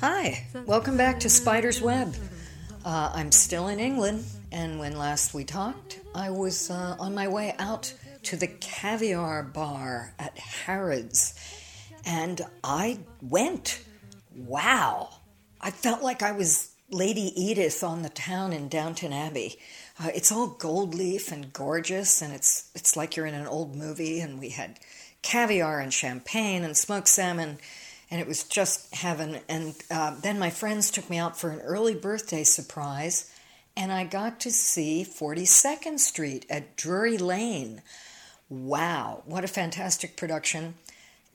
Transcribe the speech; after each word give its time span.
Hi, 0.00 0.46
welcome 0.66 0.96
back 0.96 1.20
to 1.20 1.30
Spider's 1.30 1.80
Web. 1.80 2.14
Uh, 2.84 3.10
I'm 3.14 3.32
still 3.32 3.68
in 3.68 3.80
England, 3.80 4.24
and 4.52 4.78
when 4.78 4.96
last 4.96 5.34
we 5.34 5.44
talked, 5.44 6.00
I 6.14 6.30
was 6.30 6.70
uh, 6.70 6.96
on 6.98 7.14
my 7.14 7.28
way 7.28 7.54
out 7.58 7.94
to 8.24 8.36
the 8.36 8.46
caviar 8.46 9.42
bar 9.42 10.14
at 10.18 10.38
Harrods, 10.38 11.34
and 12.04 12.42
I 12.62 12.98
went. 13.22 13.84
Wow! 14.36 15.08
I 15.60 15.70
felt 15.70 16.02
like 16.02 16.22
I 16.22 16.32
was 16.32 16.74
Lady 16.90 17.32
Edith 17.40 17.82
on 17.82 18.02
the 18.02 18.08
town 18.08 18.52
in 18.52 18.68
Downton 18.68 19.12
Abbey. 19.12 19.58
Uh, 20.00 20.10
it's 20.14 20.30
all 20.30 20.46
gold 20.46 20.94
leaf 20.94 21.32
and 21.32 21.52
gorgeous, 21.52 22.22
and 22.22 22.32
it's 22.32 22.70
it's 22.74 22.96
like 22.96 23.16
you're 23.16 23.26
in 23.26 23.34
an 23.34 23.46
old 23.46 23.74
movie. 23.74 24.20
And 24.20 24.38
we 24.38 24.50
had 24.50 24.78
caviar 25.22 25.80
and 25.80 25.92
champagne 25.92 26.62
and 26.62 26.76
smoked 26.76 27.08
salmon, 27.08 27.58
and 28.10 28.20
it 28.20 28.28
was 28.28 28.44
just 28.44 28.94
heaven. 28.94 29.40
And 29.48 29.74
uh, 29.90 30.14
then 30.20 30.38
my 30.38 30.50
friends 30.50 30.90
took 30.90 31.10
me 31.10 31.18
out 31.18 31.38
for 31.38 31.50
an 31.50 31.60
early 31.60 31.94
birthday 31.94 32.44
surprise, 32.44 33.32
and 33.76 33.92
I 33.92 34.04
got 34.04 34.40
to 34.40 34.52
see 34.52 35.04
42nd 35.04 35.98
Street 35.98 36.46
at 36.48 36.76
Drury 36.76 37.18
Lane. 37.18 37.82
Wow, 38.48 39.22
what 39.26 39.44
a 39.44 39.48
fantastic 39.48 40.16
production! 40.16 40.74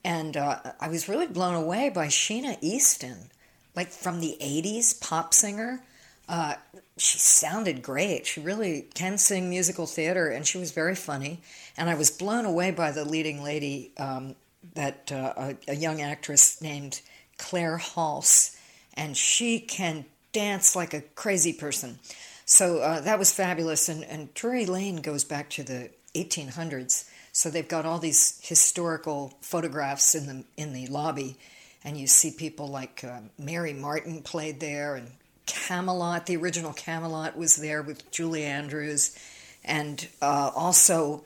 And 0.02 0.36
uh, 0.36 0.58
I 0.80 0.88
was 0.88 1.08
really 1.08 1.26
blown 1.26 1.54
away 1.54 1.90
by 1.90 2.06
Sheena 2.06 2.58
Easton, 2.60 3.30
like 3.76 3.90
from 3.90 4.20
the 4.20 4.36
80s 4.40 5.00
pop 5.00 5.34
singer. 5.34 5.82
Uh, 6.28 6.54
she 6.96 7.18
sounded 7.18 7.82
great. 7.82 8.26
She 8.26 8.40
really 8.40 8.86
can 8.94 9.18
sing 9.18 9.50
musical 9.50 9.86
theater, 9.86 10.28
and 10.28 10.46
she 10.46 10.58
was 10.58 10.72
very 10.72 10.94
funny. 10.94 11.40
And 11.76 11.90
I 11.90 11.94
was 11.94 12.10
blown 12.10 12.44
away 12.44 12.70
by 12.70 12.92
the 12.92 13.04
leading 13.04 13.42
lady, 13.42 13.92
um, 13.98 14.36
that 14.74 15.12
uh, 15.12 15.34
a, 15.36 15.56
a, 15.68 15.74
young 15.74 16.00
actress 16.00 16.60
named 16.62 17.02
Claire 17.36 17.76
Halse, 17.76 18.56
and 18.94 19.16
she 19.16 19.60
can 19.60 20.06
dance 20.32 20.74
like 20.74 20.94
a 20.94 21.02
crazy 21.02 21.52
person. 21.52 21.98
So 22.46 22.78
uh, 22.78 23.00
that 23.02 23.18
was 23.18 23.32
fabulous. 23.32 23.88
And, 23.88 24.04
and 24.04 24.32
Drury 24.34 24.66
Lane 24.66 24.96
goes 24.96 25.24
back 25.24 25.50
to 25.50 25.62
the 25.62 25.90
1800s, 26.14 27.08
so 27.32 27.50
they've 27.50 27.68
got 27.68 27.84
all 27.84 27.98
these 27.98 28.40
historical 28.42 29.34
photographs 29.40 30.14
in 30.14 30.26
the 30.26 30.44
in 30.56 30.72
the 30.72 30.86
lobby, 30.86 31.36
and 31.82 31.96
you 31.98 32.06
see 32.06 32.30
people 32.30 32.68
like 32.68 33.02
uh, 33.02 33.20
Mary 33.38 33.72
Martin 33.72 34.22
played 34.22 34.60
there, 34.60 34.94
and 34.94 35.10
Camelot, 35.46 36.26
the 36.26 36.36
original 36.36 36.72
Camelot, 36.72 37.36
was 37.36 37.56
there 37.56 37.82
with 37.82 38.10
Julie 38.10 38.44
Andrews, 38.44 39.16
and 39.64 40.08
uh, 40.22 40.50
also 40.54 41.24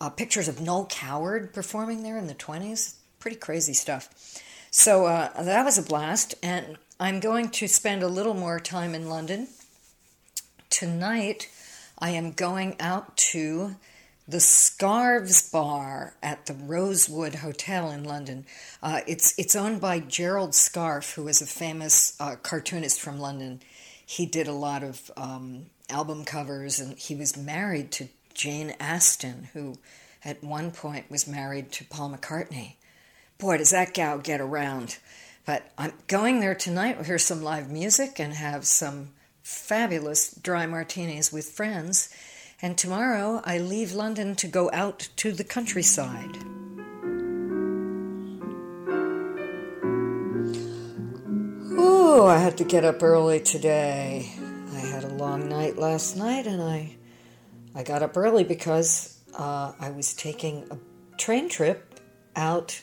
uh, 0.00 0.10
pictures 0.10 0.48
of 0.48 0.60
Noel 0.60 0.86
Coward 0.86 1.52
performing 1.52 2.02
there 2.02 2.18
in 2.18 2.26
the 2.26 2.34
20s. 2.34 2.94
Pretty 3.20 3.36
crazy 3.36 3.74
stuff. 3.74 4.08
So 4.70 5.06
uh, 5.06 5.42
that 5.42 5.64
was 5.64 5.78
a 5.78 5.82
blast, 5.82 6.34
and 6.42 6.76
I'm 6.98 7.20
going 7.20 7.50
to 7.50 7.68
spend 7.68 8.02
a 8.02 8.08
little 8.08 8.34
more 8.34 8.58
time 8.58 8.94
in 8.94 9.08
London. 9.08 9.48
Tonight, 10.68 11.48
I 11.98 12.10
am 12.10 12.32
going 12.32 12.76
out 12.80 13.16
to 13.16 13.76
the 14.26 14.40
Scarfe's 14.40 15.50
Bar 15.50 16.14
at 16.22 16.46
the 16.46 16.54
Rosewood 16.54 17.36
Hotel 17.36 17.90
in 17.90 18.04
London. 18.04 18.46
Uh, 18.82 19.00
it's 19.06 19.38
it's 19.38 19.54
owned 19.54 19.80
by 19.80 20.00
Gerald 20.00 20.54
Scarfe, 20.54 21.14
who 21.14 21.28
is 21.28 21.42
a 21.42 21.46
famous 21.46 22.16
uh, 22.18 22.36
cartoonist 22.36 23.00
from 23.00 23.18
London. 23.18 23.60
He 24.06 24.26
did 24.26 24.48
a 24.48 24.52
lot 24.52 24.82
of 24.82 25.10
um, 25.16 25.66
album 25.90 26.24
covers, 26.24 26.80
and 26.80 26.96
he 26.98 27.14
was 27.14 27.36
married 27.36 27.92
to 27.92 28.08
Jane 28.32 28.74
Aston, 28.80 29.48
who 29.52 29.76
at 30.24 30.42
one 30.42 30.70
point 30.70 31.10
was 31.10 31.28
married 31.28 31.70
to 31.72 31.84
Paul 31.84 32.10
McCartney. 32.16 32.76
Boy, 33.38 33.58
does 33.58 33.70
that 33.70 33.94
gal 33.94 34.18
get 34.18 34.40
around! 34.40 34.98
But 35.44 35.70
I'm 35.76 35.92
going 36.06 36.40
there 36.40 36.54
tonight. 36.54 36.96
We'll 36.96 37.04
hear 37.04 37.18
some 37.18 37.42
live 37.42 37.70
music 37.70 38.18
and 38.18 38.32
have 38.32 38.64
some 38.64 39.10
fabulous 39.42 40.34
dry 40.34 40.64
martinis 40.64 41.30
with 41.30 41.50
friends 41.50 42.08
and 42.62 42.76
tomorrow 42.76 43.40
I 43.44 43.58
leave 43.58 43.92
London 43.92 44.36
to 44.36 44.48
go 44.48 44.70
out 44.72 45.08
to 45.16 45.32
the 45.32 45.44
countryside. 45.44 46.36
Oh, 51.76 52.26
I 52.26 52.38
had 52.38 52.56
to 52.58 52.64
get 52.64 52.84
up 52.84 53.02
early 53.02 53.40
today. 53.40 54.32
I 54.72 54.78
had 54.78 55.04
a 55.04 55.14
long 55.14 55.48
night 55.48 55.76
last 55.76 56.16
night, 56.16 56.46
and 56.46 56.62
I 56.62 56.96
I 57.74 57.82
got 57.82 58.02
up 58.02 58.16
early 58.16 58.44
because 58.44 59.18
uh, 59.36 59.72
I 59.80 59.90
was 59.90 60.14
taking 60.14 60.66
a 60.70 60.78
train 61.16 61.48
trip 61.48 62.00
out 62.36 62.80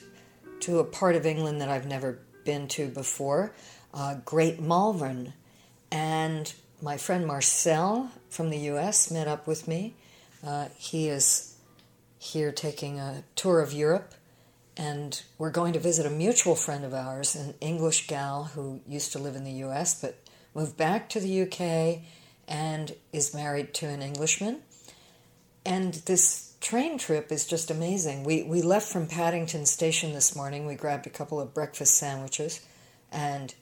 to 0.62 0.80
a 0.80 0.84
part 0.84 1.16
of 1.16 1.26
England 1.26 1.62
that 1.62 1.70
I've 1.70 1.88
never 1.88 2.20
been 2.44 2.68
to 2.70 2.88
before, 2.88 3.54
uh, 3.94 4.16
Great 4.26 4.60
Malvern, 4.60 5.34
and 5.92 6.54
my 6.82 6.98
friend 6.98 7.28
Marcel 7.28 8.10
from 8.30 8.50
the 8.50 8.58
US 8.72 9.12
met 9.12 9.28
up 9.28 9.46
with 9.46 9.68
me. 9.68 9.94
Uh, 10.46 10.68
he 10.78 11.10
is 11.10 11.56
here 12.18 12.52
taking 12.52 13.00
a 13.00 13.24
tour 13.36 13.60
of 13.62 13.72
Europe, 13.72 14.14
and 14.76 15.22
we're 15.38 15.52
going 15.52 15.74
to 15.74 15.80
visit 15.80 16.06
a 16.06 16.10
mutual 16.10 16.56
friend 16.56 16.84
of 16.84 16.94
ours, 16.94 17.36
an 17.36 17.54
English 17.62 18.08
gal 18.08 18.46
who 18.56 18.82
used 18.88 19.12
to 19.12 19.20
live 19.20 19.36
in 19.36 19.44
the 19.44 19.64
US 19.66 20.00
but 20.00 20.18
moved 20.56 20.76
back 20.76 21.08
to 21.10 21.20
the 21.20 21.42
UK 21.44 22.04
and 22.48 22.96
is 23.14 23.34
married 23.34 23.74
to 23.76 23.88
an 23.88 24.02
Englishman. 24.02 24.62
And 25.66 25.94
this 25.94 26.56
train 26.62 26.98
trip 26.98 27.32
is 27.32 27.46
just 27.46 27.70
amazing. 27.70 28.24
We, 28.24 28.44
we 28.44 28.62
left 28.62 28.92
from 28.92 29.08
Paddington 29.08 29.66
Station 29.68 30.14
this 30.14 30.36
morning. 30.36 30.66
We 30.66 30.76
grabbed 30.76 31.06
a 31.06 31.12
couple 31.12 31.40
of 31.40 31.54
breakfast 31.54 31.96
sandwiches 31.96 32.62
and 33.12 33.54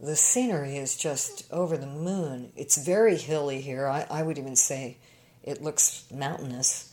the 0.00 0.16
scenery 0.16 0.76
is 0.76 0.96
just 0.96 1.44
over 1.50 1.76
the 1.76 1.86
moon. 1.86 2.52
It's 2.56 2.76
very 2.76 3.16
hilly 3.16 3.60
here. 3.60 3.86
I, 3.86 4.06
I 4.10 4.22
would 4.22 4.38
even 4.38 4.56
say 4.56 4.98
it 5.42 5.62
looks 5.62 6.04
mountainous. 6.12 6.92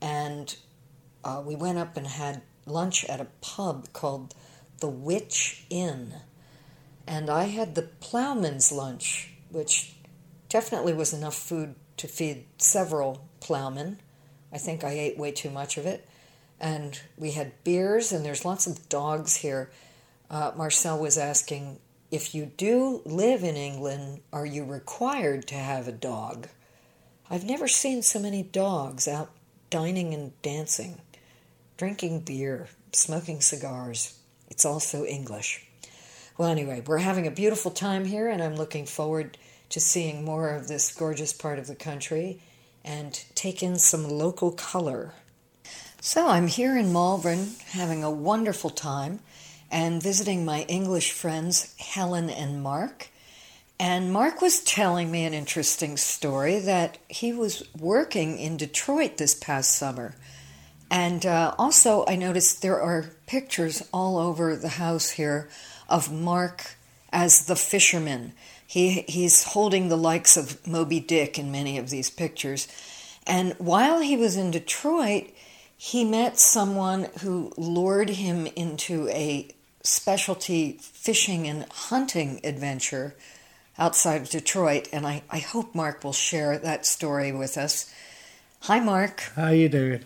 And 0.00 0.54
uh, 1.24 1.42
we 1.44 1.56
went 1.56 1.78
up 1.78 1.96
and 1.96 2.06
had 2.06 2.42
lunch 2.66 3.04
at 3.06 3.20
a 3.20 3.26
pub 3.40 3.92
called 3.92 4.34
the 4.80 4.90
Wyche 4.90 5.62
Inn. 5.70 6.14
And 7.06 7.30
I 7.30 7.44
had 7.44 7.74
the 7.74 7.82
plowman's 7.82 8.70
lunch, 8.70 9.30
which 9.50 9.94
definitely 10.48 10.92
was 10.92 11.12
enough 11.12 11.34
food 11.34 11.74
to 11.96 12.06
feed 12.06 12.44
several 12.58 13.28
plowmen. 13.40 13.98
I 14.52 14.58
think 14.58 14.84
I 14.84 14.90
ate 14.90 15.18
way 15.18 15.32
too 15.32 15.50
much 15.50 15.78
of 15.78 15.86
it. 15.86 16.08
And 16.60 16.98
we 17.16 17.32
had 17.32 17.52
beers, 17.64 18.12
and 18.12 18.24
there's 18.24 18.44
lots 18.44 18.66
of 18.66 18.88
dogs 18.88 19.36
here. 19.36 19.70
Uh, 20.30 20.52
Marcel 20.56 20.98
was 20.98 21.18
asking 21.18 21.78
if 22.10 22.34
you 22.34 22.46
do 22.46 23.02
live 23.04 23.42
in 23.42 23.56
England, 23.56 24.20
are 24.32 24.46
you 24.46 24.64
required 24.64 25.46
to 25.48 25.54
have 25.54 25.88
a 25.88 25.92
dog? 25.92 26.48
I've 27.28 27.44
never 27.44 27.66
seen 27.66 28.02
so 28.02 28.20
many 28.20 28.42
dogs 28.42 29.08
out 29.08 29.30
dining 29.70 30.14
and 30.14 30.40
dancing, 30.42 31.00
drinking 31.76 32.20
beer, 32.20 32.68
smoking 32.92 33.40
cigars. 33.40 34.18
It's 34.48 34.64
all 34.64 34.78
so 34.78 35.04
English. 35.04 35.66
Well, 36.38 36.48
anyway, 36.48 36.82
we're 36.86 36.98
having 36.98 37.26
a 37.26 37.32
beautiful 37.32 37.70
time 37.70 38.04
here, 38.04 38.28
and 38.28 38.42
I'm 38.42 38.54
looking 38.54 38.86
forward 38.86 39.36
to 39.70 39.80
seeing 39.80 40.24
more 40.24 40.50
of 40.50 40.68
this 40.68 40.94
gorgeous 40.94 41.32
part 41.32 41.58
of 41.58 41.66
the 41.66 41.74
country 41.74 42.40
and 42.84 43.24
take 43.34 43.62
in 43.62 43.78
some 43.78 44.08
local 44.08 44.52
color. 44.52 45.14
So 46.00 46.28
I'm 46.28 46.46
here 46.46 46.76
in 46.76 46.92
Malvern 46.92 47.48
having 47.70 48.04
a 48.04 48.10
wonderful 48.10 48.70
time 48.70 49.18
and 49.70 50.02
visiting 50.02 50.44
my 50.44 50.62
English 50.62 51.12
friends, 51.12 51.74
Helen 51.78 52.30
and 52.30 52.62
Mark. 52.62 53.08
And 53.78 54.12
Mark 54.12 54.40
was 54.40 54.60
telling 54.60 55.10
me 55.10 55.24
an 55.24 55.34
interesting 55.34 55.96
story 55.96 56.58
that 56.60 56.98
he 57.08 57.32
was 57.32 57.62
working 57.78 58.38
in 58.38 58.56
Detroit 58.56 59.18
this 59.18 59.34
past 59.34 59.74
summer. 59.74 60.14
And 60.90 61.26
uh, 61.26 61.54
also, 61.58 62.04
I 62.06 62.16
noticed 62.16 62.62
there 62.62 62.80
are 62.80 63.10
pictures 63.26 63.86
all 63.92 64.18
over 64.18 64.56
the 64.56 64.68
house 64.68 65.10
here 65.10 65.48
of 65.88 66.12
Mark 66.12 66.76
as 67.12 67.46
the 67.46 67.56
fisherman. 67.56 68.32
He, 68.66 69.02
he's 69.02 69.44
holding 69.44 69.88
the 69.88 69.96
likes 69.96 70.36
of 70.36 70.66
Moby 70.66 71.00
Dick 71.00 71.38
in 71.38 71.52
many 71.52 71.76
of 71.76 71.90
these 71.90 72.08
pictures. 72.08 72.68
And 73.26 73.54
while 73.58 74.00
he 74.00 74.16
was 74.16 74.36
in 74.36 74.50
Detroit, 74.50 75.30
he 75.76 76.04
met 76.04 76.38
someone 76.38 77.08
who 77.20 77.52
lured 77.56 78.10
him 78.10 78.46
into 78.56 79.08
a 79.08 79.48
specialty 79.86 80.78
fishing 80.80 81.46
and 81.46 81.64
hunting 81.70 82.40
adventure 82.44 83.14
outside 83.78 84.22
of 84.22 84.30
Detroit, 84.30 84.88
and 84.92 85.06
I, 85.06 85.22
I 85.30 85.38
hope 85.38 85.74
Mark 85.74 86.02
will 86.02 86.12
share 86.12 86.58
that 86.58 86.86
story 86.86 87.30
with 87.32 87.56
us. 87.56 87.92
Hi, 88.60 88.80
Mark. 88.80 89.20
How 89.36 89.50
you 89.50 89.68
doing? 89.68 90.02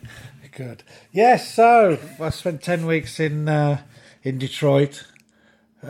Good. 0.56 0.82
Yes. 1.12 1.55
So 1.55 1.99
I 2.21 2.31
spent 2.31 2.62
ten 2.62 2.85
weeks 2.85 3.21
in 3.21 3.49
uh, 3.49 3.82
in 4.23 4.38
Detroit, 4.38 5.05
uh, 5.82 5.87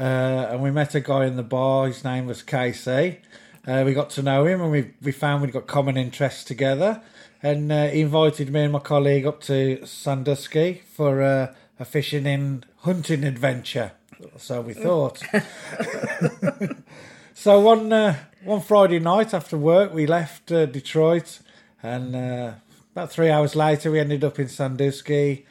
and 0.50 0.62
we 0.62 0.70
met 0.70 0.94
a 0.94 1.00
guy 1.00 1.24
in 1.24 1.36
the 1.36 1.42
bar. 1.42 1.86
His 1.86 2.04
name 2.04 2.26
was 2.26 2.42
Casey. 2.42 3.20
Uh, 3.66 3.82
we 3.84 3.94
got 3.94 4.10
to 4.10 4.22
know 4.22 4.44
him, 4.46 4.60
and 4.60 4.70
we 4.70 4.92
we 5.02 5.12
found 5.12 5.42
we'd 5.42 5.52
got 5.52 5.66
common 5.66 5.96
interests 5.96 6.44
together. 6.44 7.02
and 7.42 7.72
uh, 7.72 7.88
he 7.88 8.02
invited 8.02 8.52
me 8.52 8.62
and 8.62 8.72
my 8.72 8.78
colleague 8.78 9.26
up 9.26 9.40
to 9.40 9.84
Sandusky 9.86 10.82
for 10.92 11.22
uh, 11.22 11.54
a 11.80 11.84
fishing 11.84 12.26
and 12.26 12.66
hunting 12.80 13.24
adventure. 13.24 13.92
So 14.36 14.60
we 14.60 14.74
thought. 14.74 15.22
so 17.34 17.58
one 17.58 17.92
uh, 17.92 18.16
one 18.44 18.60
Friday 18.60 19.00
night 19.00 19.32
after 19.32 19.56
work, 19.56 19.94
we 19.94 20.06
left 20.06 20.52
uh, 20.52 20.66
Detroit, 20.66 21.40
and 21.82 22.14
uh, 22.14 22.52
about 22.92 23.10
three 23.10 23.30
hours 23.30 23.56
later, 23.56 23.90
we 23.90 23.98
ended 23.98 24.22
up 24.22 24.38
in 24.38 24.48
Sandusky, 24.48 25.46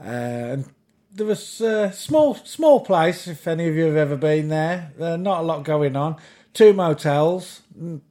uh, 0.00 0.04
and 0.04 0.64
there 1.12 1.26
was 1.26 1.60
a 1.60 1.92
small 1.92 2.34
small 2.34 2.80
place. 2.80 3.28
If 3.28 3.46
any 3.46 3.68
of 3.68 3.76
you 3.76 3.84
have 3.84 3.96
ever 3.96 4.16
been 4.16 4.48
there, 4.48 4.92
uh, 4.98 5.18
not 5.18 5.40
a 5.40 5.44
lot 5.44 5.64
going 5.64 5.96
on. 5.96 6.16
Two 6.54 6.72
motels, 6.72 7.60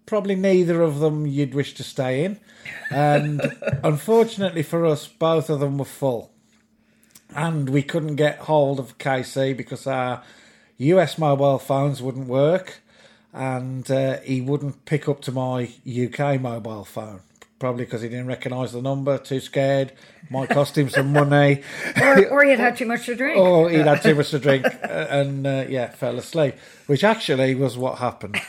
probably 0.05 0.35
neither 0.35 0.83
of 0.83 0.99
them 0.99 1.25
you'd 1.25 1.55
wish 1.55 1.73
to 1.73 1.83
stay 1.83 2.23
in, 2.23 2.39
and 2.91 3.41
unfortunately 3.83 4.61
for 4.61 4.85
us, 4.85 5.07
both 5.07 5.49
of 5.49 5.59
them 5.59 5.79
were 5.79 5.85
full, 5.85 6.31
and 7.35 7.69
we 7.69 7.83
couldn't 7.83 8.15
get 8.15 8.39
hold 8.39 8.79
of 8.79 8.97
Casey 8.97 9.53
because 9.53 9.85
our 9.87 10.23
US 10.77 11.17
mobile 11.17 11.59
phones 11.59 12.01
wouldn't 12.01 12.27
work, 12.27 12.79
and 13.33 13.89
uh, 13.89 14.19
he 14.19 14.41
wouldn't 14.41 14.85
pick 14.85 15.09
up 15.09 15.21
to 15.21 15.31
my 15.31 15.69
UK 15.87 16.39
mobile 16.39 16.85
phone. 16.85 17.21
Probably 17.59 17.85
because 17.85 18.03
he 18.03 18.09
didn't 18.09 18.27
recognise 18.27 18.71
the 18.71 18.83
number, 18.83 19.17
too 19.17 19.39
scared, 19.39 19.91
might 20.29 20.49
cost 20.49 20.77
him 20.77 20.89
some 20.89 21.11
money. 21.11 21.63
Or, 21.99 22.27
or 22.27 22.45
he'd 22.45 22.59
had 22.59 22.77
too 22.77 22.85
much 22.85 23.07
to 23.07 23.15
drink. 23.15 23.37
or 23.37 23.69
he'd 23.71 23.87
had 23.87 24.03
too 24.03 24.13
much 24.13 24.29
to 24.29 24.39
drink 24.39 24.65
uh, 24.65 25.07
and 25.09 25.47
uh, 25.47 25.65
yeah, 25.67 25.89
fell 25.89 26.19
asleep, 26.19 26.55
which 26.85 27.03
actually 27.03 27.55
was 27.55 27.75
what 27.75 27.97
happened. 27.97 28.39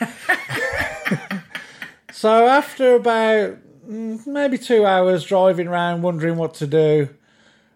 so 2.11 2.47
after 2.47 2.93
about 2.95 3.57
mm, 3.89 4.27
maybe 4.27 4.59
two 4.59 4.85
hours 4.85 5.25
driving 5.25 5.67
around, 5.67 6.03
wondering 6.03 6.37
what 6.37 6.53
to 6.55 6.67
do, 6.67 7.09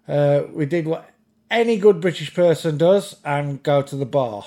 uh, 0.07 0.43
we 0.51 0.65
did 0.65 0.87
what 0.87 1.09
any 1.49 1.77
good 1.77 2.01
British 2.01 2.33
person 2.33 2.77
does 2.77 3.15
and 3.23 3.61
go 3.63 3.81
to 3.81 3.95
the 3.95 4.05
bar. 4.05 4.45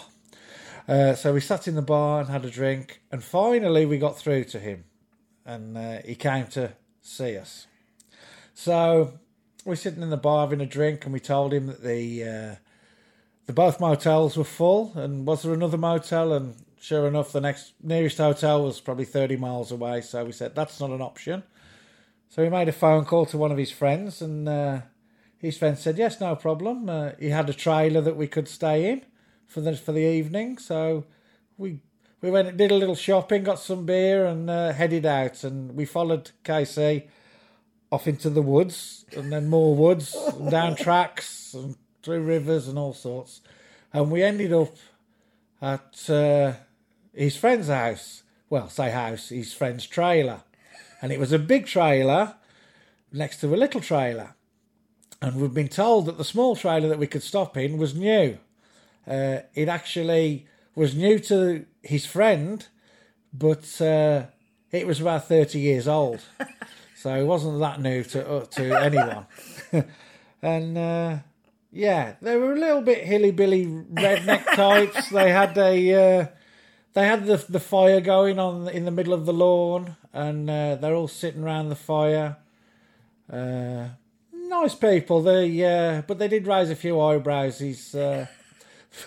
Uh, 0.88 1.14
so 1.14 1.32
we 1.32 1.41
sat 1.41 1.67
in 1.67 1.75
the 1.75 1.82
bar 1.82 2.20
and 2.20 2.29
had 2.29 2.44
a 2.44 2.50
drink, 2.50 3.00
and 3.11 3.23
finally 3.23 3.85
we 3.87 3.99
got 3.99 4.17
through 4.17 4.44
to 4.44 4.58
him, 4.58 4.85
and 5.44 5.76
uh, 5.76 5.99
he 6.05 6.14
came 6.14 6.47
to 6.47 6.73
see 7.00 7.37
us. 7.37 7.67
So 8.55 9.19
we're 9.64 9.76
sitting 9.76 10.03
in 10.03 10.11
the 10.11 10.17
bar 10.17 10.47
having 10.47 10.61
a 10.61 10.67
drink, 10.67 11.05
and 11.05 11.12
we 11.12 11.20
told 11.20 11.53
him 11.53 11.67
that 11.67 11.82
the 11.82 12.23
uh, 12.23 12.55
the 13.47 13.52
both 13.52 13.81
motels 13.81 14.37
were 14.37 14.44
full, 14.44 14.93
and 14.94 15.26
was 15.26 15.43
there 15.43 15.52
another 15.52 15.76
motel? 15.76 16.32
And 16.32 16.55
sure 16.81 17.09
enough, 17.09 17.32
the 17.32 17.41
next 17.41 17.73
nearest 17.82 18.19
hotel 18.19 18.62
was 18.62 18.81
probably 18.81 19.05
thirty 19.05 19.37
miles 19.37 19.73
away. 19.73 20.02
So 20.02 20.25
we 20.25 20.32
said 20.32 20.55
that's 20.55 20.81
not 20.81 20.91
an 20.91 21.02
option. 21.02 21.43
So 22.29 22.44
he 22.44 22.49
made 22.49 22.69
a 22.69 22.73
phone 22.73 23.05
call 23.05 23.26
to 23.26 23.38
one 23.38 23.50
of 23.50 23.59
his 23.59 23.73
friends, 23.73 24.23
and 24.23 24.49
uh, 24.49 24.81
his 25.47 25.59
friend 25.59 25.79
said 25.79 25.97
yes, 25.97 26.21
no 26.21 26.37
problem. 26.37 26.89
Uh, 26.89 27.13
he 27.19 27.31
had 27.31 27.49
a 27.49 27.55
trailer 27.55 28.01
that 28.01 28.17
we 28.17 28.27
could 28.27 28.49
stay 28.49 28.91
in 28.91 29.03
for 29.47 29.61
the 29.61 29.77
for 29.77 29.93
the 29.93 30.07
evening. 30.07 30.59
So 30.59 31.05
we 31.57 31.79
we 32.21 32.31
went 32.31 32.49
and 32.49 32.59
did 32.59 32.73
a 32.73 32.77
little 32.77 32.97
shopping, 32.97 33.45
got 33.45 33.61
some 33.61 33.87
beer, 33.87 34.27
and 34.27 34.51
uh, 34.51 34.73
headed 34.73 35.07
out. 35.07 35.45
And 35.45 35.77
we 35.77 35.85
followed 35.85 36.33
Casey 36.45 37.09
off 37.91 38.09
into 38.09 38.29
the 38.29 38.43
woods, 38.43 39.07
and 39.17 39.33
then 39.33 39.49
more 39.49 39.75
woods, 39.75 40.15
and 40.15 40.51
down 40.51 40.75
tracks, 40.87 41.55
and 41.55 41.77
through 42.03 42.23
rivers, 42.23 42.69
and 42.69 42.79
all 42.79 42.93
sorts. 42.93 43.41
And 43.93 44.11
we 44.11 44.23
ended 44.23 44.53
up 44.53 44.75
at 45.63 46.11
uh, 46.11 46.55
his 47.15 47.37
friend's 47.37 47.69
house. 47.69 48.25
Well, 48.51 48.69
say 48.69 48.91
house, 48.91 49.29
his 49.29 49.53
friend's 49.53 49.87
trailer, 49.87 50.43
and 51.01 51.13
it 51.13 51.21
was 51.21 51.33
a 51.33 51.39
big 51.39 51.67
trailer 51.67 52.35
next 53.13 53.41
to 53.41 53.55
a 53.55 53.57
little 53.57 53.81
trailer. 53.81 54.36
And 55.26 55.40
we've 55.40 55.52
been 55.52 55.69
told 55.69 56.06
that 56.06 56.19
the 56.19 56.25
small 56.25 56.55
trailer 56.55 56.88
that 56.88 56.99
we 56.99 57.06
could 57.06 57.23
stop 57.23 57.56
in 57.56 57.78
was 57.78 57.94
new 57.94 58.38
uh, 59.06 59.40
it 59.55 59.69
actually 59.69 60.46
was 60.75 60.94
new 60.94 61.19
to 61.19 61.64
his 61.82 62.05
friend, 62.05 62.67
but 63.32 63.81
uh, 63.81 64.25
it 64.73 64.87
was 64.87 65.00
about 65.00 65.28
30 65.28 65.58
years 65.61 65.88
old. 65.88 66.20
so 66.96 67.14
it 67.14 67.25
wasn't 67.25 67.61
that 67.61 67.81
new 67.81 68.02
to, 68.05 68.28
uh, 68.28 68.44
to 68.46 68.73
anyone. 68.81 69.26
and 70.43 70.76
uh, 70.76 71.19
yeah, 71.73 72.14
they 72.20 72.37
were 72.37 72.55
a 72.55 72.58
little 72.58 72.82
bit 72.82 73.05
hilly 73.05 73.31
billy 73.31 73.67
redneck 73.67 74.44
types. 74.55 75.11
They 75.11 75.31
had 75.31 75.56
a. 75.56 76.20
Uh, 76.20 76.26
they 76.94 77.06
had 77.06 77.26
the 77.26 77.44
the 77.49 77.61
fire 77.61 78.00
going 78.00 78.38
on 78.38 78.69
in 78.69 78.87
the 78.87 78.90
middle 78.90 79.12
of 79.12 79.26
the 79.26 79.32
lawn, 79.32 79.96
and 80.14 80.49
uh, 80.49 80.76
they're 80.76 80.94
all 80.94 81.08
sitting 81.08 81.44
around 81.44 81.69
the 81.69 81.76
fire. 81.76 82.38
Nice 84.49 84.75
people, 84.75 85.23
they 85.23 86.03
but 86.07 86.19
they 86.19 86.29
did 86.29 86.47
raise 86.47 86.71
a 86.71 86.77
few 86.77 87.01
eyebrows. 87.01 87.59
He's 87.59 87.95
uh, 87.95 88.27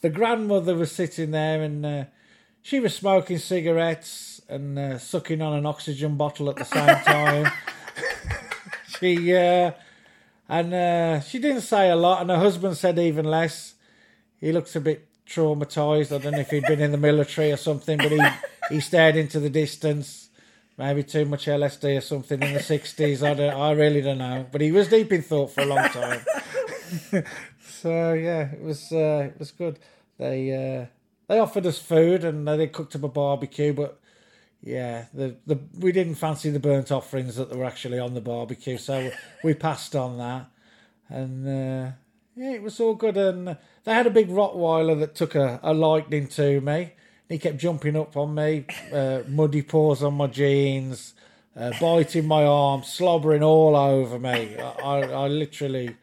the 0.00 0.10
grandmother 0.10 0.74
was 0.74 0.92
sitting 0.92 1.30
there 1.30 1.62
and 1.62 1.84
uh, 1.84 2.04
she 2.62 2.80
was 2.80 2.94
smoking 2.94 3.38
cigarettes 3.38 4.40
and 4.48 4.78
uh, 4.78 4.98
sucking 4.98 5.40
on 5.40 5.54
an 5.54 5.66
oxygen 5.66 6.16
bottle 6.16 6.50
at 6.50 6.56
the 6.56 6.64
same 6.64 6.96
time. 7.04 7.52
she 8.98 9.34
uh, 9.34 9.72
and 10.48 10.74
uh, 10.74 11.20
she 11.20 11.38
didn't 11.38 11.60
say 11.60 11.90
a 11.90 11.96
lot, 11.96 12.22
and 12.22 12.30
her 12.30 12.38
husband 12.38 12.76
said 12.76 12.98
even 12.98 13.24
less. 13.24 13.74
He 14.40 14.50
looks 14.52 14.74
a 14.74 14.80
bit 14.80 15.06
traumatized. 15.26 16.14
I 16.14 16.18
don't 16.18 16.32
know 16.32 16.40
if 16.40 16.50
he'd 16.50 16.64
been 16.64 16.80
in 16.80 16.90
the 16.90 16.98
military 16.98 17.52
or 17.52 17.56
something, 17.56 17.98
but 17.98 18.10
he 18.10 18.20
he 18.68 18.80
stared 18.80 19.16
into 19.16 19.38
the 19.38 19.50
distance. 19.50 20.29
Maybe 20.80 21.02
too 21.02 21.26
much 21.26 21.44
LSD 21.44 21.98
or 21.98 22.00
something 22.00 22.42
in 22.42 22.54
the 22.54 22.62
sixties. 22.62 23.22
I 23.22 23.34
don't. 23.34 23.54
I 23.54 23.72
really 23.72 24.00
don't 24.00 24.16
know. 24.16 24.46
But 24.50 24.62
he 24.62 24.72
was 24.72 24.88
deep 24.88 25.12
in 25.12 25.20
thought 25.20 25.52
for 25.52 25.60
a 25.60 25.66
long 25.66 25.86
time. 25.90 26.22
so 27.68 28.14
yeah, 28.14 28.50
it 28.50 28.62
was 28.62 28.90
uh, 28.90 29.28
it 29.30 29.38
was 29.38 29.50
good. 29.50 29.78
They 30.16 30.50
uh, 30.54 30.86
they 31.28 31.38
offered 31.38 31.66
us 31.66 31.78
food 31.78 32.24
and 32.24 32.48
they 32.48 32.66
cooked 32.66 32.96
up 32.96 33.02
a 33.02 33.08
barbecue, 33.08 33.74
but 33.74 34.00
yeah, 34.62 35.04
the 35.12 35.36
the 35.44 35.58
we 35.78 35.92
didn't 35.92 36.14
fancy 36.14 36.48
the 36.48 36.58
burnt 36.58 36.90
offerings 36.90 37.36
that 37.36 37.54
were 37.54 37.66
actually 37.66 37.98
on 37.98 38.14
the 38.14 38.22
barbecue, 38.22 38.78
so 38.78 39.12
we 39.44 39.52
passed 39.52 39.94
on 39.94 40.16
that. 40.16 40.46
And 41.10 41.46
uh, 41.46 41.92
yeah, 42.36 42.52
it 42.52 42.62
was 42.62 42.80
all 42.80 42.94
good. 42.94 43.18
And 43.18 43.58
they 43.84 43.92
had 43.92 44.06
a 44.06 44.10
big 44.10 44.30
Rottweiler 44.30 44.98
that 45.00 45.14
took 45.14 45.34
a, 45.34 45.60
a 45.62 45.74
liking 45.74 46.26
to 46.28 46.62
me. 46.62 46.92
He 47.30 47.38
kept 47.38 47.56
jumping 47.56 47.96
up 47.96 48.14
on 48.16 48.34
me, 48.34 48.66
uh, 48.92 49.20
muddy 49.26 49.62
paws 49.62 50.02
on 50.02 50.14
my 50.14 50.26
jeans, 50.26 51.14
uh, 51.56 51.72
biting 51.80 52.26
my 52.26 52.44
arm, 52.44 52.82
slobbering 52.82 53.42
all 53.42 53.74
over 53.74 54.18
me. 54.18 54.58
I, 54.58 54.70
I, 54.82 55.00
I 55.06 55.28
literally 55.28 55.96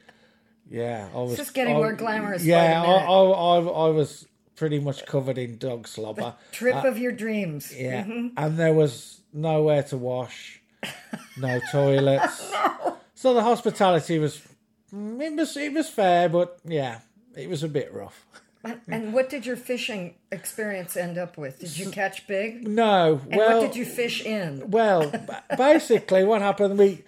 yeah, 0.69 1.09
I 1.13 1.17
was 1.17 1.31
it's 1.31 1.41
just 1.41 1.53
getting 1.53 1.75
I, 1.75 1.79
more 1.79 1.93
glamorous. 1.93 2.43
Yeah, 2.43 2.81
I, 2.81 2.85
I, 2.85 3.23
I, 3.23 3.57
I, 3.59 3.89
was 3.89 4.27
pretty 4.55 4.79
much 4.79 5.05
covered 5.05 5.37
in 5.37 5.57
dog 5.57 5.87
slobber. 5.87 6.35
The 6.51 6.55
trip 6.55 6.83
uh, 6.83 6.87
of 6.87 6.97
your 6.97 7.11
dreams. 7.11 7.73
Yeah, 7.75 8.03
mm-hmm. 8.03 8.27
and 8.35 8.57
there 8.57 8.73
was 8.73 9.21
nowhere 9.31 9.83
to 9.83 9.97
wash, 9.97 10.61
no 11.37 11.59
toilets. 11.71 12.51
no. 12.51 12.97
So 13.15 13.33
the 13.33 13.43
hospitality 13.43 14.19
was 14.19 14.41
it 14.91 15.35
was 15.35 15.57
it 15.57 15.73
was 15.73 15.89
fair, 15.89 16.27
but 16.27 16.59
yeah, 16.65 16.99
it 17.35 17.49
was 17.49 17.63
a 17.63 17.69
bit 17.69 17.93
rough. 17.93 18.25
And 18.87 19.13
what 19.13 19.29
did 19.29 19.45
your 19.45 19.55
fishing 19.55 20.15
experience 20.31 20.97
end 20.97 21.17
up 21.17 21.37
with? 21.37 21.59
Did 21.59 21.77
you 21.77 21.89
catch 21.89 22.27
big? 22.27 22.67
No. 22.67 23.21
And 23.29 23.35
well, 23.35 23.61
what 23.61 23.67
did 23.67 23.75
you 23.75 23.85
fish 23.85 24.23
in? 24.23 24.69
Well, 24.69 25.11
basically, 25.57 26.23
what 26.23 26.41
happened? 26.41 26.77
We 26.77 27.03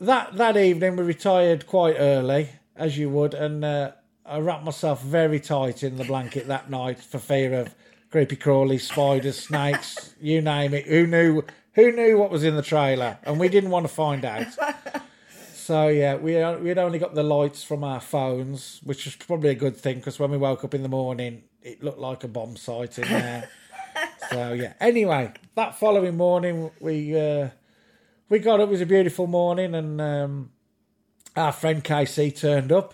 that 0.00 0.36
that 0.36 0.56
evening 0.56 0.96
we 0.96 1.04
retired 1.04 1.66
quite 1.66 1.96
early 1.98 2.50
as 2.76 2.98
you 2.98 3.10
would, 3.10 3.34
and 3.34 3.64
uh, 3.64 3.92
I 4.26 4.38
wrapped 4.38 4.64
myself 4.64 5.02
very 5.02 5.40
tight 5.40 5.82
in 5.82 5.96
the 5.96 6.04
blanket 6.04 6.46
that 6.48 6.70
night 6.70 6.98
for 6.98 7.18
fear 7.18 7.54
of 7.54 7.74
creepy 8.10 8.36
crawlies, 8.36 8.82
spiders, 8.82 9.38
snakes, 9.38 10.14
you 10.20 10.40
name 10.40 10.74
it. 10.74 10.86
Who 10.86 11.06
knew? 11.06 11.42
Who 11.74 11.90
knew 11.90 12.18
what 12.18 12.30
was 12.30 12.44
in 12.44 12.54
the 12.54 12.62
trailer? 12.62 13.18
And 13.24 13.40
we 13.40 13.48
didn't 13.48 13.70
want 13.70 13.86
to 13.86 13.92
find 13.92 14.24
out. 14.24 14.46
So 15.64 15.88
yeah, 15.88 16.16
we 16.16 16.34
we 16.60 16.68
had 16.68 16.76
only 16.76 16.98
got 16.98 17.14
the 17.14 17.22
lights 17.22 17.64
from 17.64 17.84
our 17.84 17.98
phones, 17.98 18.80
which 18.84 19.06
was 19.06 19.16
probably 19.16 19.48
a 19.48 19.54
good 19.54 19.74
thing 19.74 19.96
because 19.96 20.18
when 20.18 20.30
we 20.30 20.36
woke 20.36 20.62
up 20.62 20.74
in 20.74 20.82
the 20.82 20.90
morning, 20.90 21.44
it 21.62 21.82
looked 21.82 21.98
like 21.98 22.22
a 22.22 22.28
bomb 22.28 22.54
site 22.56 22.98
in 22.98 23.08
there. 23.08 23.48
so 24.30 24.52
yeah. 24.52 24.74
Anyway, 24.78 25.32
that 25.54 25.74
following 25.80 26.18
morning, 26.18 26.70
we 26.80 27.18
uh, 27.18 27.48
we 28.28 28.40
got 28.40 28.60
up. 28.60 28.68
It 28.68 28.72
was 28.72 28.82
a 28.82 28.86
beautiful 28.86 29.26
morning, 29.26 29.74
and 29.74 30.02
um, 30.02 30.50
our 31.34 31.50
friend 31.50 31.82
Casey 31.82 32.30
turned 32.30 32.70
up 32.70 32.92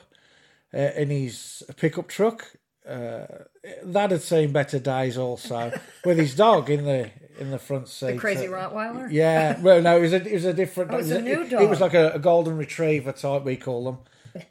uh, 0.73 0.93
in 0.97 1.11
his 1.11 1.65
pickup 1.77 2.07
truck. 2.07 2.53
Uh, 2.91 3.45
that 3.85 4.11
had 4.11 4.23
seen 4.23 4.53
better 4.53 4.79
days 4.79 5.17
also 5.17 5.71
with 6.05 6.19
his 6.19 6.35
dog 6.35 6.71
in 6.71 6.85
the 6.85 7.11
in 7.39 7.51
the 7.51 7.59
front 7.59 7.89
seat. 7.89 8.13
The 8.13 8.19
crazy 8.19 8.47
Rottweiler. 8.47 9.09
Yeah, 9.11 9.61
well, 9.61 9.81
no, 9.81 9.97
it 9.97 10.01
was 10.01 10.13
a 10.13 10.27
it 10.27 10.33
was 10.33 10.45
a 10.45 10.55
different. 10.55 10.91
Oh, 10.91 10.95
it 10.95 10.99
was 10.99 11.11
a 11.11 11.21
new 11.21 11.43
it, 11.43 11.51
dog. 11.51 11.63
It 11.63 11.69
was 11.69 11.81
like 11.81 11.95
a, 11.95 12.13
a 12.13 12.19
golden 12.19 12.57
retriever 12.57 13.13
type. 13.13 13.45
We 13.45 13.57
call 13.57 13.85
them 13.85 13.99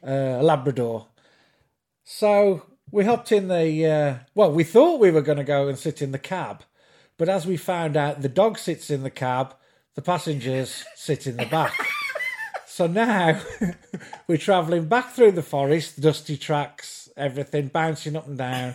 uh, 0.02 0.40
a 0.40 0.42
Labrador. 0.42 1.08
So 2.04 2.62
we 2.90 3.04
hopped 3.04 3.30
in 3.30 3.48
the. 3.48 3.86
Uh, 3.86 4.24
well, 4.34 4.52
we 4.52 4.64
thought 4.64 5.00
we 5.00 5.10
were 5.10 5.22
going 5.22 5.38
to 5.38 5.44
go 5.44 5.68
and 5.68 5.78
sit 5.78 6.00
in 6.00 6.12
the 6.12 6.18
cab, 6.18 6.62
but 7.18 7.28
as 7.28 7.46
we 7.46 7.56
found 7.56 7.96
out, 7.96 8.22
the 8.22 8.28
dog 8.28 8.58
sits 8.58 8.90
in 8.90 9.02
the 9.02 9.10
cab, 9.10 9.54
the 9.94 10.00
The 10.00 10.06
passengers 10.06 10.84
sit 10.94 11.26
in 11.26 11.36
the 11.36 11.46
back. 11.46 11.74
So 12.80 12.86
now 12.86 13.38
we're 14.26 14.38
travelling 14.38 14.86
back 14.86 15.10
through 15.10 15.32
the 15.32 15.42
forest, 15.42 16.00
dusty 16.00 16.38
tracks, 16.38 16.99
everything, 17.20 17.68
bouncing 17.68 18.16
up 18.16 18.26
and 18.26 18.38
down, 18.38 18.74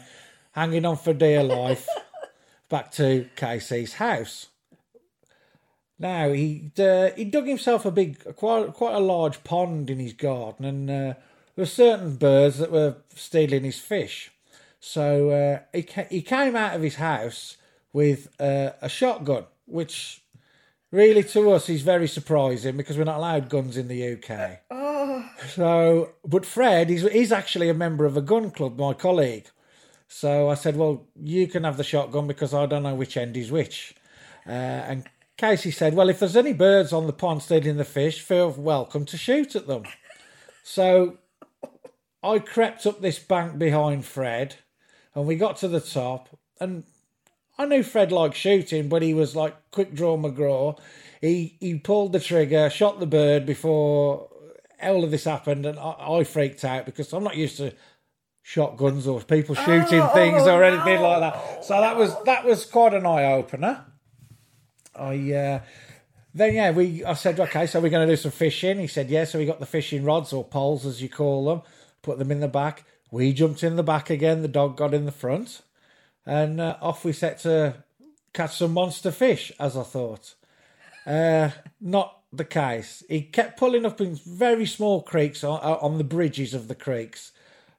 hanging 0.52 0.86
on 0.86 0.98
for 0.98 1.14
dear 1.14 1.44
life, 1.44 1.88
back 2.70 2.92
to 2.94 3.28
Casey's 3.36 3.96
house. 3.96 4.48
Now 5.98 6.32
he 6.32 6.72
uh, 6.78 7.12
he 7.16 7.26
dug 7.26 7.48
himself 7.48 7.86
a 7.86 7.92
big, 7.92 8.36
quite 8.36 8.74
quite 8.74 8.96
a 8.96 9.00
large 9.00 9.44
pond 9.44 9.90
in 9.90 10.00
his 10.00 10.14
garden, 10.14 10.66
and 10.66 10.90
uh, 10.90 10.94
there 10.94 11.16
were 11.58 11.66
certain 11.66 12.16
birds 12.18 12.58
that 12.58 12.72
were 12.72 12.98
stealing 13.16 13.64
his 13.64 13.80
fish. 13.80 14.32
So 14.80 15.30
uh, 15.30 15.60
he 15.74 15.84
ca- 15.84 16.08
he 16.10 16.22
came 16.22 16.56
out 16.56 16.76
of 16.76 16.82
his 16.82 16.96
house 16.96 17.58
with 17.94 18.28
uh, 18.42 18.72
a 18.82 18.90
shotgun, 18.90 19.46
which 19.66 20.22
really 20.96 21.24
to 21.24 21.52
us 21.52 21.68
he's 21.68 21.82
very 21.82 22.08
surprising 22.08 22.78
because 22.78 22.98
we're 22.98 23.04
not 23.04 23.18
allowed 23.18 23.50
guns 23.50 23.78
in 23.78 23.88
the 23.88 24.14
UK. 24.14 24.62
Oh, 24.72 25.30
So, 25.50 26.14
but 26.26 26.46
Fred, 26.46 26.90
he's, 26.90 27.04
he's 27.12 27.32
actually 27.32 27.70
a 27.70 27.74
member 27.74 28.06
of 28.06 28.18
a 28.18 28.22
gun 28.22 28.52
club, 28.52 28.80
my 28.80 28.94
colleague. 28.94 29.48
So 30.08 30.50
I 30.50 30.54
said, 30.56 30.78
well, 30.78 31.08
you 31.20 31.48
can 31.48 31.64
have 31.64 31.78
the 31.78 31.84
shotgun 31.84 32.28
because 32.28 32.54
I 32.54 32.66
don't 32.66 32.84
know 32.84 32.96
which 32.96 33.18
end 33.18 33.36
is 33.36 33.52
which. 33.52 33.96
Uh, 34.48 34.52
and 34.52 35.06
Casey 35.38 35.72
said, 35.72 35.94
well, 35.94 36.10
if 36.10 36.20
there's 36.20 36.38
any 36.38 36.54
birds 36.54 36.94
on 36.94 37.08
the 37.08 37.14
pond 37.14 37.42
stealing 37.44 37.78
the 37.78 37.84
fish, 37.84 38.22
feel 38.22 38.52
welcome 38.52 39.06
to 39.06 39.18
shoot 39.18 39.56
at 39.56 39.68
them. 39.68 39.84
So 40.64 41.18
I 42.24 42.40
crept 42.40 42.86
up 42.86 43.02
this 43.02 43.20
bank 43.20 43.58
behind 43.58 44.06
Fred 44.06 44.56
and 45.14 45.28
we 45.28 45.36
got 45.36 45.58
to 45.58 45.68
the 45.68 45.82
top 45.82 46.30
and 46.60 46.84
I 47.58 47.66
knew 47.66 47.84
Fred 47.84 48.12
liked 48.12 48.36
shooting, 48.36 48.90
but 48.90 49.02
he 49.02 49.14
was 49.14 49.36
like 49.36 49.56
quick 49.72 49.94
draw 49.94 50.18
McGraw. 50.18 50.78
He 51.22 51.58
he 51.60 51.78
pulled 51.80 52.14
the 52.14 52.20
trigger, 52.20 52.70
shot 52.70 53.00
the 53.00 53.06
bird 53.06 53.46
before 53.46 54.30
all 54.82 55.04
of 55.04 55.12
this 55.12 55.24
happened, 55.24 55.66
and 55.66 55.80
I, 55.80 55.96
I 56.00 56.24
freaked 56.24 56.66
out 56.66 56.86
because 56.86 57.14
I'm 57.14 57.24
not 57.24 57.38
used 57.38 57.58
to 57.58 57.74
shotguns 58.42 59.08
or 59.08 59.22
people 59.22 59.56
shooting 59.56 60.02
Oh, 60.02 60.08
things 60.10 60.44
oh, 60.44 60.56
or 60.56 60.64
anything 60.64 61.02
no. 61.02 61.10
like 61.10 61.20
that. 61.22 61.66
So 61.66 61.80
that 61.80 61.96
was 61.96 62.14
that 62.26 62.46
was 62.46 62.66
quite 62.66 62.94
an 62.94 63.06
eye 63.06 63.26
opener. 63.34 63.86
I 64.96 65.34
uh, 65.34 65.60
then 66.34 66.54
yeah 66.54 66.72
we 66.72 67.04
I 67.06 67.14
said 67.14 67.40
okay, 67.40 67.66
so 67.68 67.80
we're 67.80 67.90
going 67.90 68.08
to 68.08 68.14
do 68.14 68.18
some 68.18 68.32
fishing. 68.32 68.80
He 68.80 68.88
said 68.88 69.10
yeah, 69.10 69.24
so 69.24 69.40
we 69.40 69.46
got 69.46 69.60
the 69.60 69.66
fishing 69.66 70.04
rods 70.04 70.34
or 70.34 70.44
poles 70.44 70.86
as 70.86 71.02
you 71.02 71.10
call 71.10 71.46
them, 71.46 71.62
put 72.02 72.20
them 72.20 72.32
in 72.32 72.42
the 72.42 72.48
back. 72.48 72.84
We 73.12 73.32
jumped 73.32 73.64
in 73.64 73.78
the 73.78 73.84
back 73.84 74.10
again. 74.10 74.42
The 74.42 74.48
dog 74.50 74.76
got 74.76 74.94
in 74.94 75.06
the 75.06 75.12
front 75.12 75.62
and 76.26 76.60
uh, 76.60 76.78
off 76.82 77.06
we 77.06 77.14
set 77.14 77.40
to 77.40 77.76
catch 78.34 78.58
some 78.58 78.74
monster 78.74 79.12
fish, 79.12 79.52
as 79.60 79.78
I 79.78 79.84
thought. 79.84 80.36
Uh, 81.06 81.52
not 81.80 82.22
the 82.34 82.46
case. 82.46 83.04
He 83.08 83.22
kept 83.22 83.60
pulling 83.60 83.86
up 83.86 84.02
in 84.02 84.16
very 84.16 84.66
small 84.66 85.02
creeks 85.02 85.44
on, 85.44 85.60
on 85.60 85.98
the 85.98 86.04
bridges 86.04 86.54
of 86.54 86.68
the 86.68 86.76
creeks, 86.76 87.32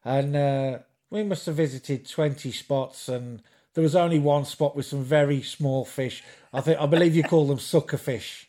and 0.05 0.37
uh, 0.37 0.79
we 1.11 1.23
must 1.23 1.47
have 1.47 1.57
visited 1.57 2.09
twenty 2.09 2.53
spots, 2.53 3.09
and 3.09 3.43
there 3.75 3.83
was 3.83 3.97
only 3.97 4.19
one 4.19 4.45
spot 4.45 4.77
with 4.77 4.87
some 4.87 5.03
very 5.03 5.43
small 5.43 5.85
fish. 5.85 6.23
I 6.53 6.61
think 6.61 6.81
I 6.81 6.87
believe 6.87 7.15
you 7.15 7.23
call 7.23 7.47
them 7.47 7.59
sucker 7.59 7.99
fish. 7.99 8.49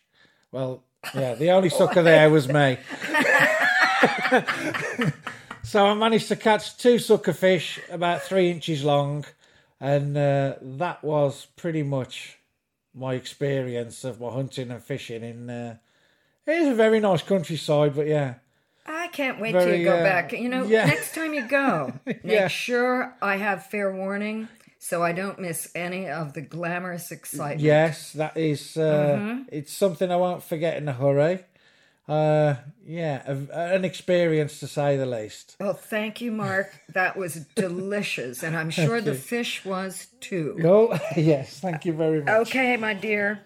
Well, 0.51 0.83
yeah, 1.13 1.35
the 1.35 1.51
only 1.51 1.69
sucker 1.69 2.01
there 2.01 2.29
was 2.29 2.47
me. 2.47 2.77
so 5.63 5.85
I 5.85 5.93
managed 5.93 6.27
to 6.29 6.35
catch 6.35 6.77
two 6.77 6.99
sucker 6.99 7.33
fish 7.33 7.79
about 7.89 8.21
three 8.21 8.49
inches 8.49 8.83
long, 8.83 9.25
and 9.79 10.17
uh, 10.17 10.55
that 10.61 11.03
was 11.03 11.47
pretty 11.55 11.83
much 11.83 12.37
my 12.93 13.13
experience 13.13 14.03
of 14.03 14.19
my 14.19 14.31
hunting 14.31 14.71
and 14.71 14.83
fishing 14.83 15.23
in. 15.23 15.49
Uh, 15.49 15.77
it 16.45 16.51
is 16.51 16.67
a 16.69 16.75
very 16.75 16.99
nice 16.99 17.21
countryside, 17.21 17.95
but 17.95 18.07
yeah, 18.07 18.35
I 18.85 19.07
can't 19.09 19.39
wait 19.39 19.51
Very, 19.51 19.65
till 19.65 19.75
you 19.79 19.85
go 19.85 19.97
uh, 19.97 20.03
back. 20.03 20.31
You 20.31 20.49
know, 20.49 20.63
yeah. 20.63 20.85
next 20.85 21.13
time 21.13 21.33
you 21.33 21.47
go, 21.47 21.93
make 22.05 22.21
Yeah. 22.23 22.47
sure 22.47 23.13
I 23.21 23.35
have 23.37 23.65
fair 23.67 23.93
warning 23.93 24.47
so 24.79 25.03
I 25.03 25.11
don't 25.11 25.39
miss 25.39 25.69
any 25.75 26.07
of 26.07 26.33
the 26.33 26.41
glamorous 26.41 27.11
excitement. 27.11 27.59
yes, 27.61 28.13
that 28.13 28.37
is. 28.37 28.77
Uh, 28.77 29.17
Mm-hmm. 29.19 29.41
It's 29.51 29.73
something 29.73 30.09
I 30.11 30.15
won't 30.15 30.43
forget 30.43 30.77
in 30.77 30.87
a 30.87 30.93
hurry. 30.93 31.39
Uh, 32.07 32.55
yeah, 32.85 33.21
a, 33.27 33.75
an 33.75 33.83
experience 33.83 34.59
to 34.61 34.67
say 34.67 34.95
the 34.95 35.05
least. 35.05 35.57
Well, 35.59 35.73
thank 35.73 36.21
you, 36.21 36.31
Mark. 36.31 36.73
That 36.93 37.17
was 37.17 37.35
delicious, 37.55 38.43
and 38.43 38.55
I'm 38.55 38.69
sure 38.69 39.01
the 39.01 39.13
fish 39.13 39.65
was 39.65 40.07
too. 40.21 40.57
Oh, 40.63 40.97
yes, 41.17 41.59
thank 41.59 41.85
you 41.85 41.91
very 41.93 42.19
much. 42.23 42.47
Okay, 42.47 42.77
my 42.77 42.93
dear. 42.93 43.41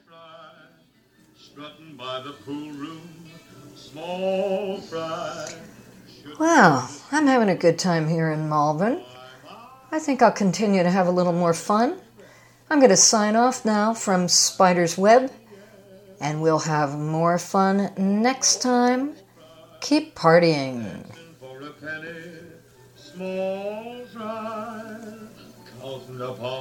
Strutting 1.35 1.95
by 1.97 2.21
the 2.21 2.31
pool 2.31 2.71
room, 2.71 3.01
small 3.75 4.79
fry. 4.81 5.53
Well, 6.39 6.89
I'm 7.11 7.27
having 7.27 7.49
a 7.49 7.55
good 7.55 7.79
time 7.79 8.07
here 8.07 8.31
in 8.31 8.47
Malvern. 8.47 9.03
I 9.91 9.99
think 9.99 10.21
I'll 10.21 10.31
continue 10.31 10.83
to 10.83 10.89
have 10.89 11.07
a 11.07 11.11
little 11.11 11.33
more 11.33 11.53
fun. 11.53 11.99
I'm 12.69 12.79
going 12.79 12.89
to 12.91 12.97
sign 12.97 13.35
off 13.35 13.65
now 13.65 13.93
from 13.93 14.27
Spider's 14.29 14.97
Web, 14.97 15.31
and 16.21 16.41
we'll 16.41 16.59
have 16.59 16.97
more 16.97 17.37
fun 17.37 17.91
next 17.97 18.61
time. 18.61 19.15
Keep 19.81 20.15
partying. 20.15 21.03
Penny, 21.81 22.13
small 22.95 24.05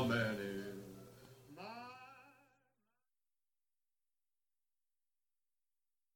many 0.08 0.49